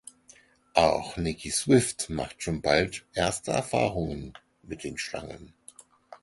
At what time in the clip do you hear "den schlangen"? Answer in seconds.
4.83-5.53